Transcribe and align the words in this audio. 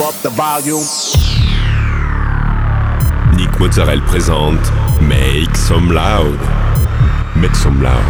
up 0.00 0.14
the 0.22 0.30
volume. 0.30 0.82
Nick 3.36 3.58
Mozzarella 3.60 4.02
présente 4.02 4.72
Make 5.00 5.56
Some 5.56 5.92
Loud. 5.92 6.38
Make 7.36 7.54
some 7.54 7.82
loud. 7.82 8.02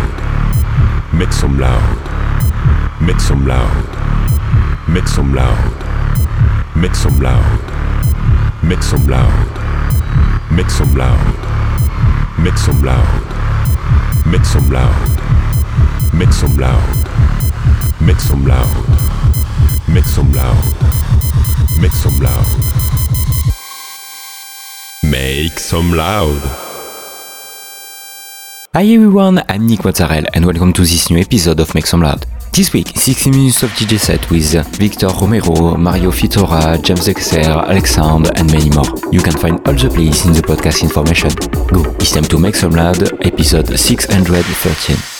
Make 1.13 1.33
some 1.33 1.59
loud. 1.59 1.81
Make 3.01 3.21
some 3.21 3.47
loud. 3.47 3.87
Make 4.89 5.09
some 5.09 5.35
loud. 5.35 5.57
Make 6.77 6.95
some 6.95 7.21
loud. 7.21 7.45
Make 8.63 8.83
some 8.83 9.07
loud. 9.07 9.51
Make 10.51 10.69
some 10.71 10.95
loud. 10.95 11.25
Make 12.39 12.57
some 12.59 12.83
loud. 12.85 13.21
Make 14.27 14.45
some 14.45 14.69
loud. 14.71 15.11
Make 16.13 16.33
some 16.33 16.57
loud. 16.57 16.85
Make 18.01 18.21
some 18.21 18.45
loud. 18.45 18.89
Make 19.89 20.05
some 20.05 20.33
loud. 20.33 21.04
Make 21.81 21.93
some 21.93 22.19
loud. 22.21 22.47
Make 25.03 25.59
some 25.59 25.93
loud. 25.93 26.41
Hi 28.75 28.85
everyone, 28.85 29.43
I'm 29.49 29.67
Nick 29.67 29.85
Mozzarella 29.85 30.29
and 30.35 30.47
welcome 30.47 30.73
to 30.73 30.83
this 30.83 31.11
new 31.11 31.19
episode 31.19 31.61
of 31.61 31.75
Make 31.75 31.87
Some 31.87 32.03
Loud. 32.03 32.27
This 32.53 32.73
week, 32.73 32.89
60 32.97 33.31
minutes 33.31 33.63
of 33.63 33.71
DJ 33.71 33.99
set 33.99 34.31
with 34.31 34.53
Victor 34.79 35.09
Romero, 35.09 35.77
Mario 35.77 36.11
Fitora, 36.11 36.81
James 36.83 37.07
Dexter, 37.07 37.41
Alexandre 37.41 38.31
and 38.37 38.51
many 38.51 38.71
more. 38.71 38.87
You 39.13 39.21
can 39.21 39.37
find 39.37 39.55
all 39.67 39.75
the 39.75 39.89
playlists 39.89 40.27
in 40.27 40.33
the 40.33 40.43
podcast 40.43 40.83
information. 40.83 41.31
Go, 41.69 41.85
it's 41.97 42.13
time 42.13 42.25
to 42.25 42.39
Make 42.39 42.55
Some 42.57 42.73
Loud, 42.73 43.03
episode 43.25 43.79
613. 43.79 45.14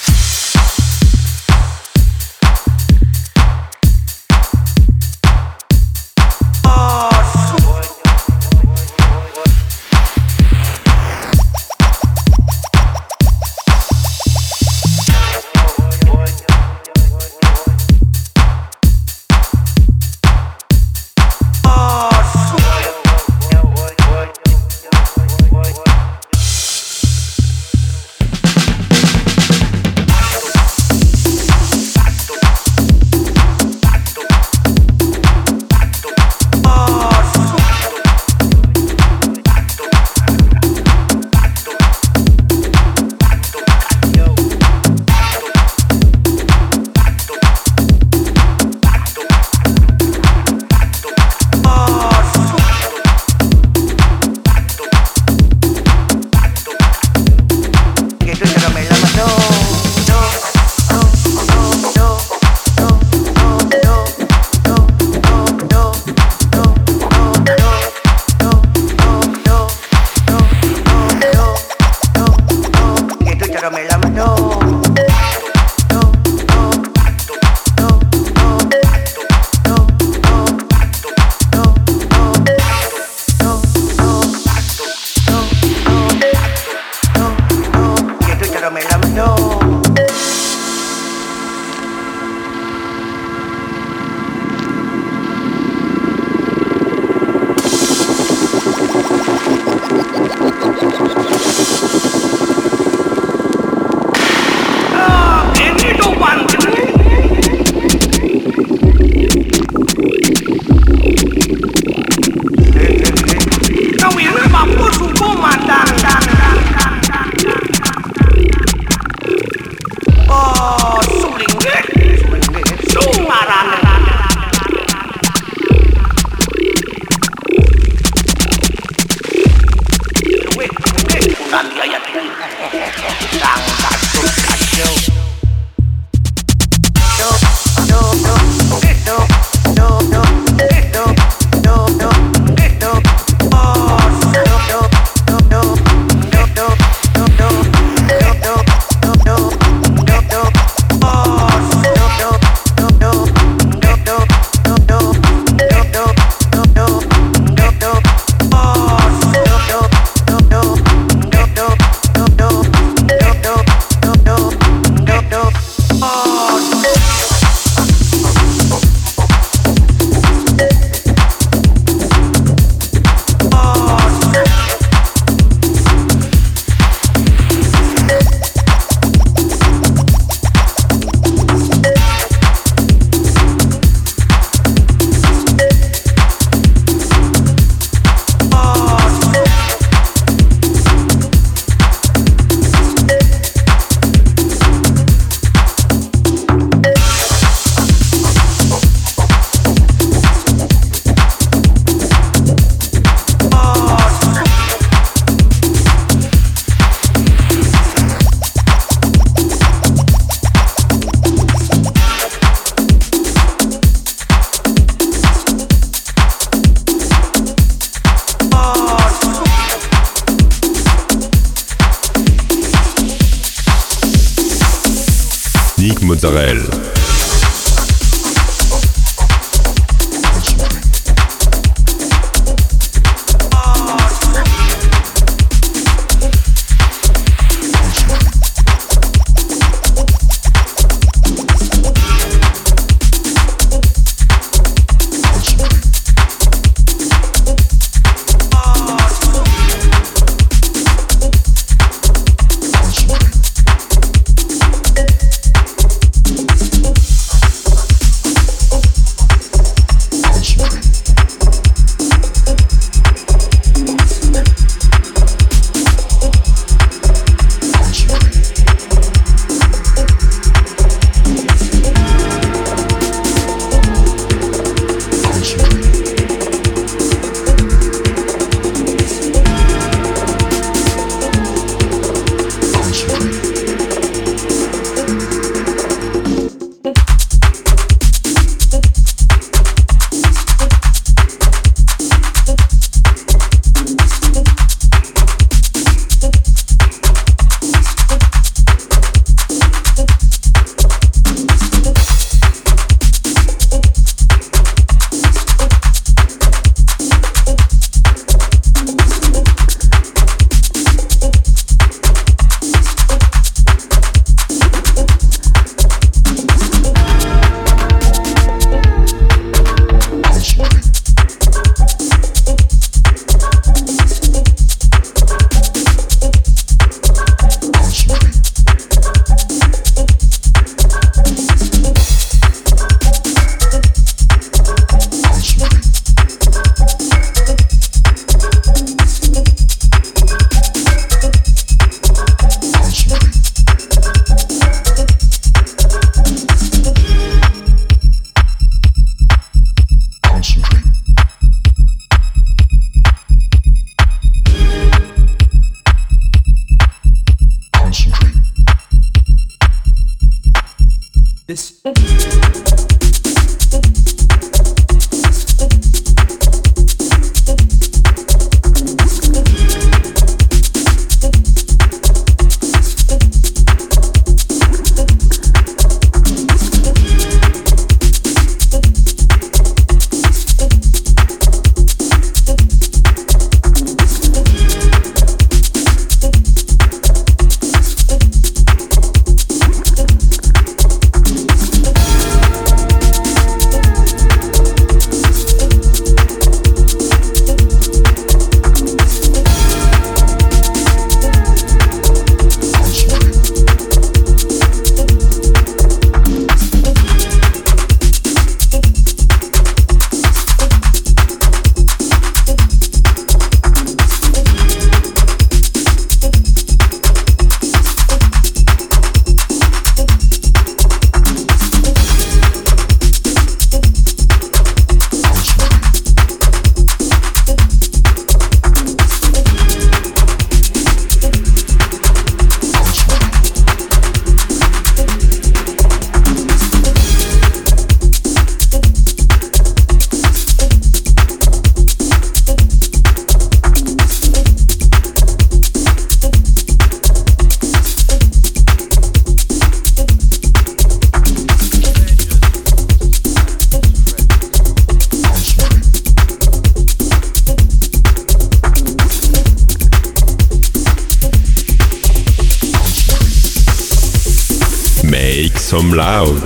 Loud. 466.05 466.44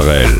Israel. 0.00 0.39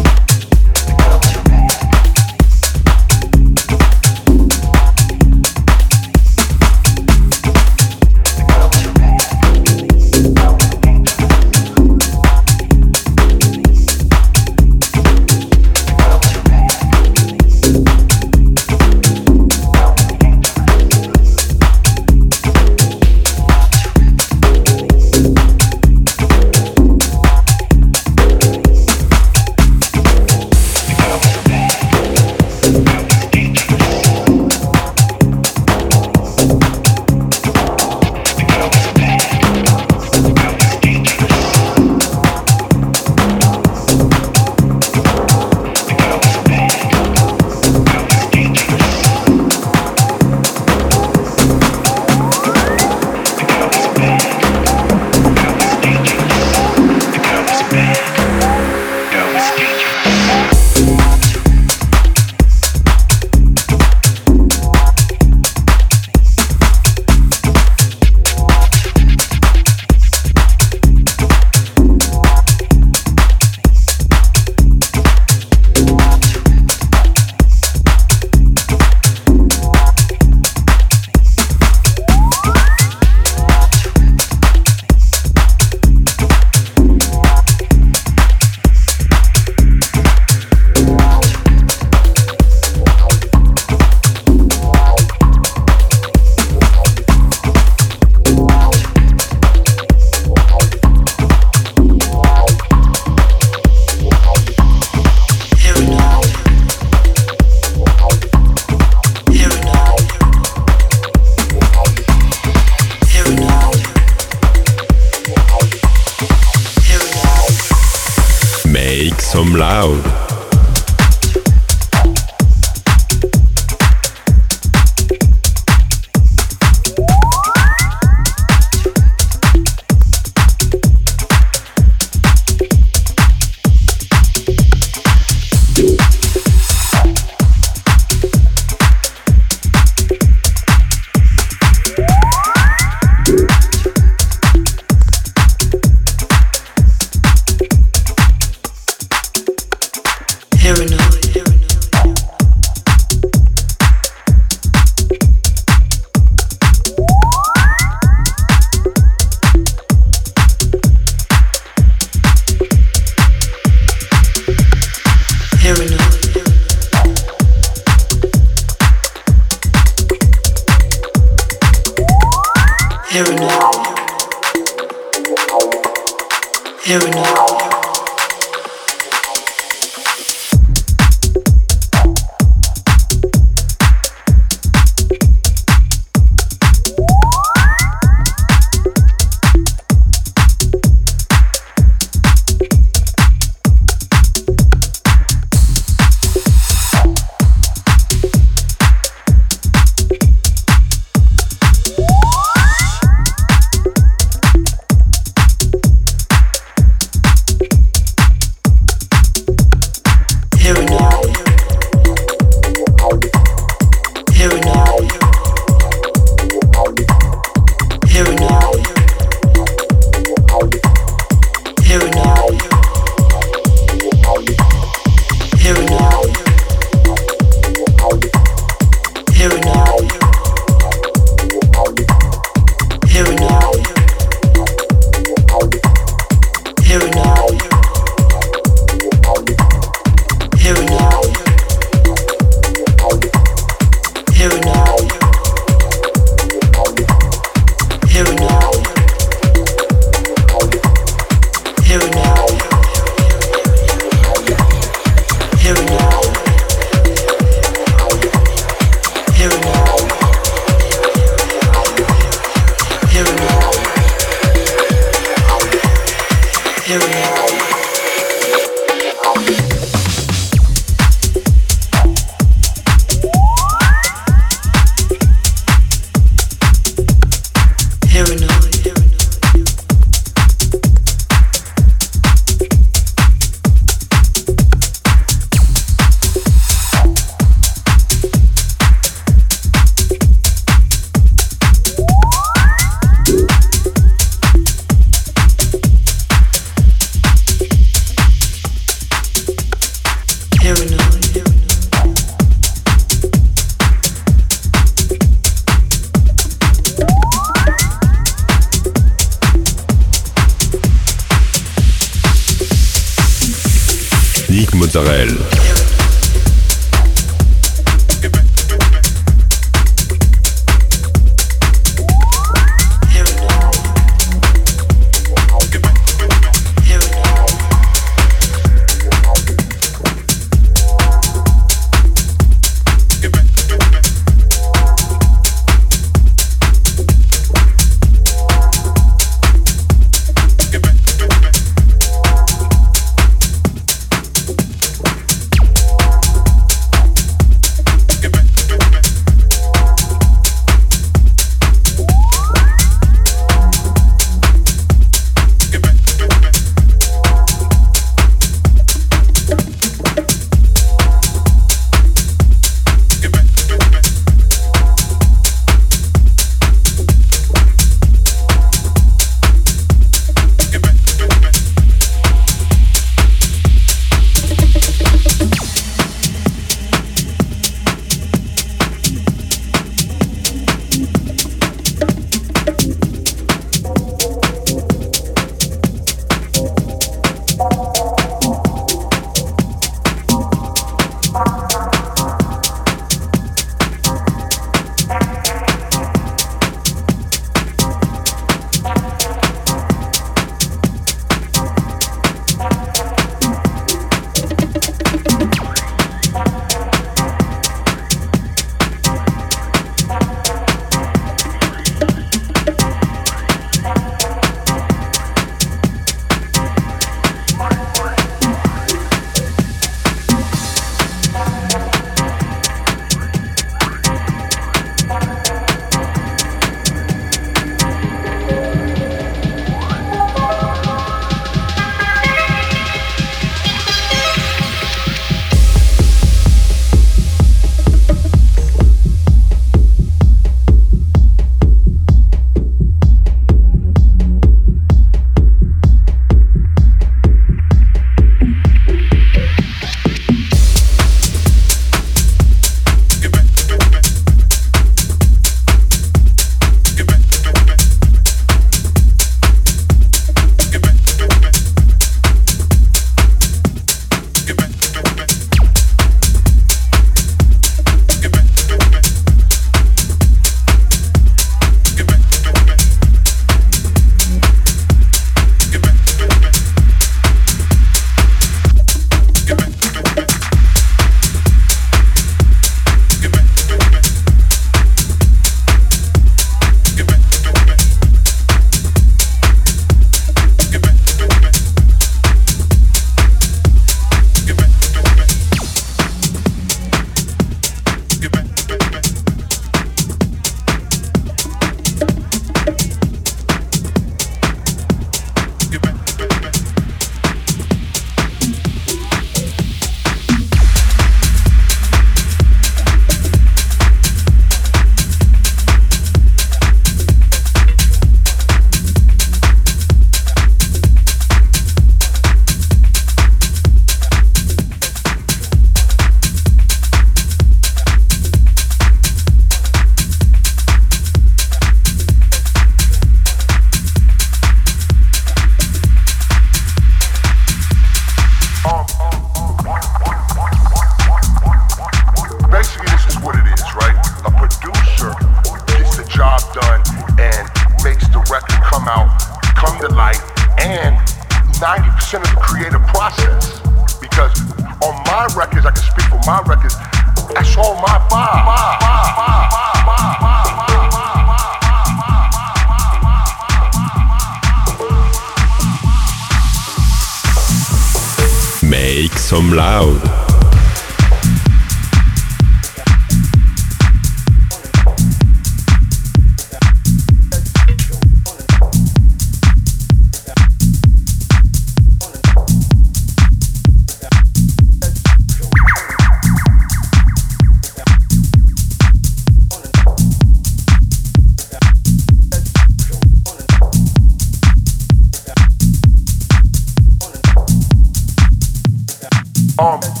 Um. 599.61 600.00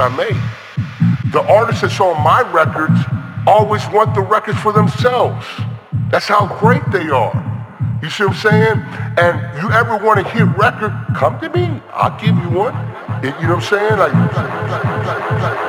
I 0.00 0.08
made? 0.16 1.32
The 1.32 1.42
artists 1.42 1.82
that's 1.82 2.00
on 2.00 2.22
my 2.24 2.40
records 2.52 2.98
always 3.46 3.86
want 3.88 4.14
the 4.14 4.22
records 4.22 4.58
for 4.60 4.72
themselves. 4.72 5.46
That's 6.10 6.26
how 6.26 6.46
great 6.58 6.82
they 6.90 7.08
are. 7.08 7.34
You 8.02 8.08
see 8.10 8.24
what 8.24 8.34
I'm 8.34 8.40
saying? 8.40 8.78
And 9.18 9.62
you 9.62 9.70
ever 9.70 9.96
want 9.98 10.20
a 10.20 10.24
hit 10.28 10.44
record, 10.56 10.92
come 11.16 11.38
to 11.40 11.48
me. 11.50 11.80
I'll 11.92 12.18
give 12.18 12.34
you 12.34 12.50
one. 12.50 12.74
You 13.22 13.30
know 13.46 13.56
what 13.56 13.56
I'm 13.56 13.60
saying? 13.60 13.98
Like 13.98 14.14
Mozzarella. 14.14 15.59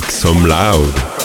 Make 0.00 0.10
some 0.10 0.46
loud. 0.46 1.19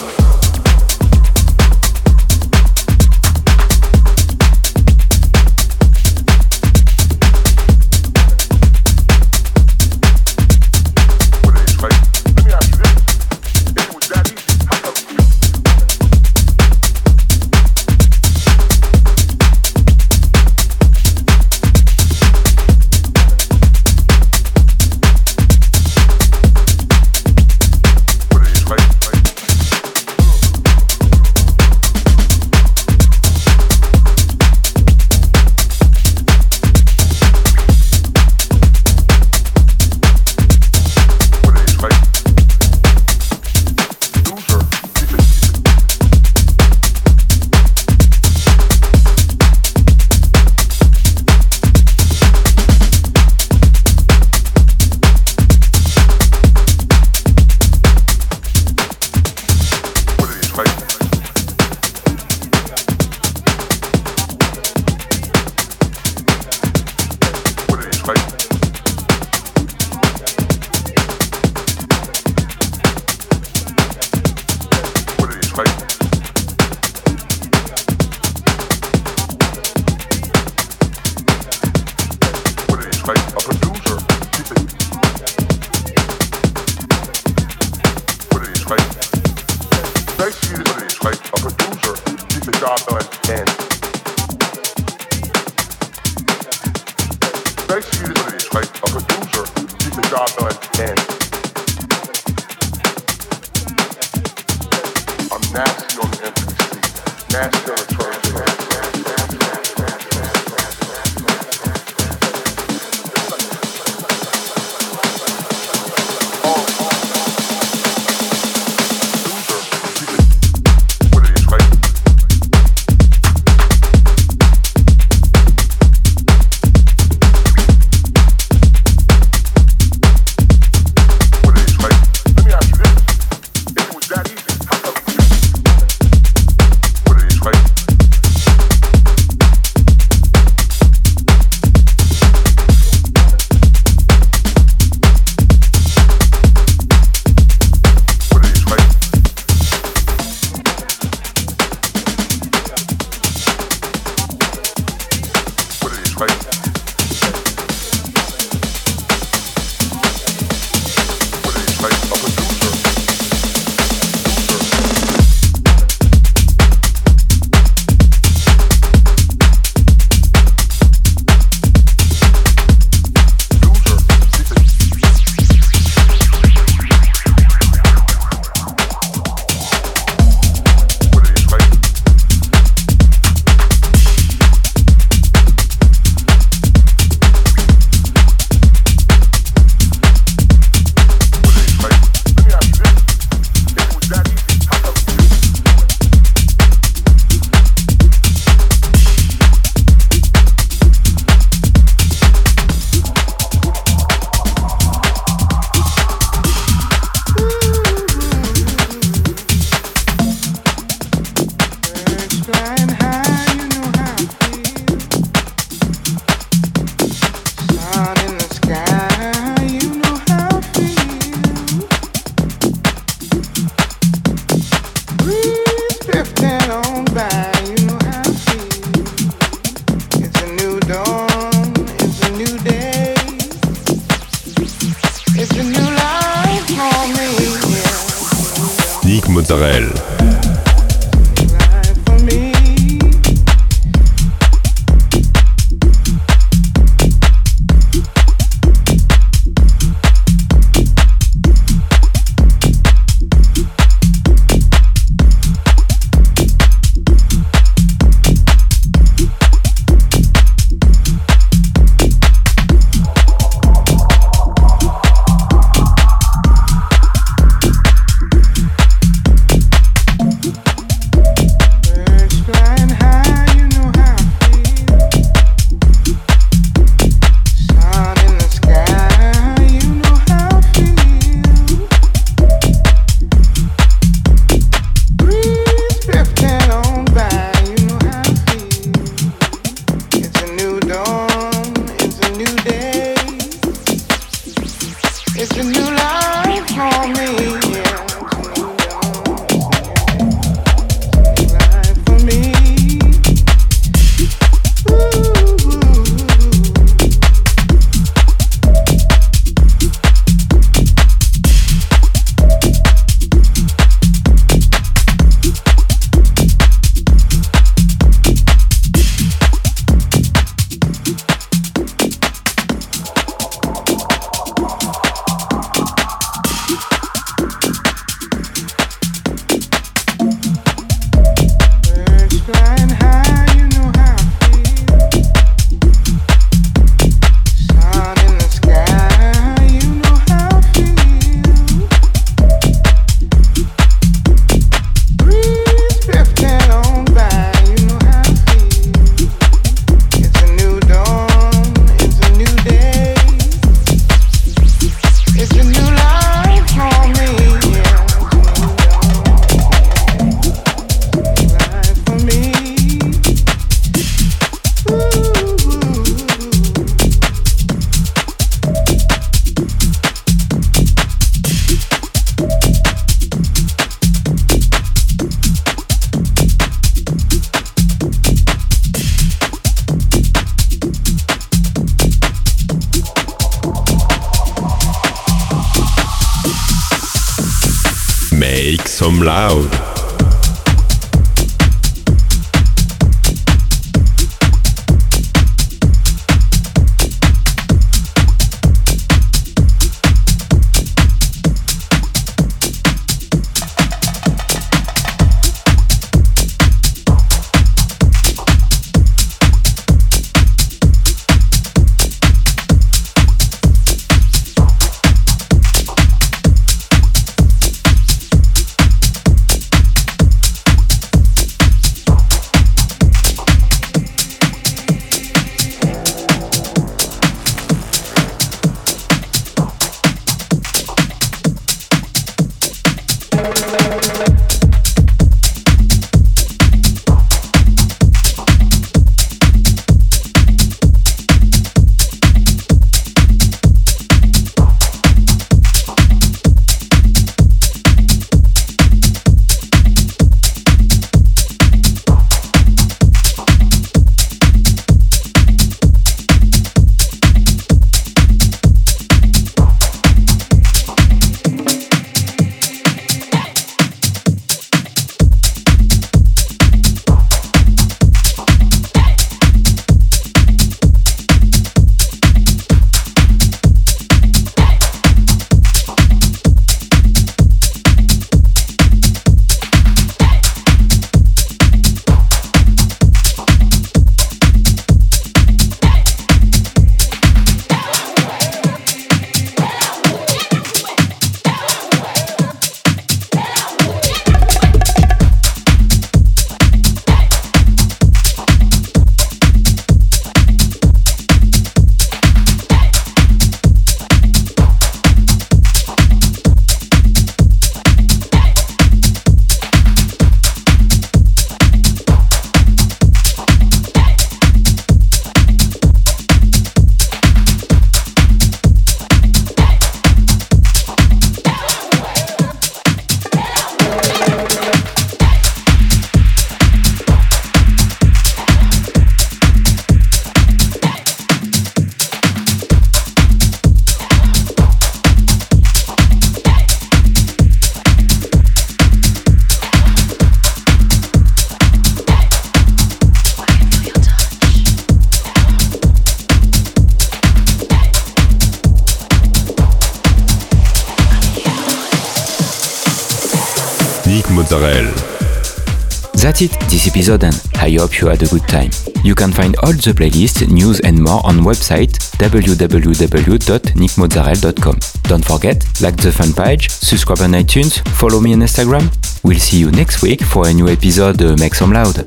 That's 556.14 556.40
it, 556.40 556.52
this 556.70 556.86
episode 556.86 557.24
and 557.24 557.34
I 557.56 557.70
hope 557.72 558.00
you 558.00 558.06
had 558.06 558.22
a 558.22 558.26
good 558.26 558.46
time. 558.46 558.70
You 559.02 559.16
can 559.16 559.32
find 559.32 559.56
all 559.56 559.72
the 559.72 559.92
playlists, 559.92 560.48
news 560.48 560.78
and 560.80 561.02
more 561.02 561.20
on 561.26 561.38
website 561.40 561.90
www.nickmozzarella.com. 562.18 564.78
Don't 565.02 565.24
forget, 565.24 565.66
like 565.80 565.96
the 565.96 566.12
fan 566.12 566.32
page, 566.32 566.70
subscribe 566.70 567.18
on 567.20 567.32
iTunes, 567.32 567.80
follow 567.96 568.20
me 568.20 568.32
on 568.32 568.38
Instagram. 568.40 568.88
We'll 569.24 569.40
see 569.40 569.58
you 569.58 569.72
next 569.72 570.02
week 570.02 570.22
for 570.22 570.46
a 570.46 570.54
new 570.54 570.68
episode. 570.68 571.20
Make 571.40 571.56
some 571.56 571.72
loud. 571.72 572.04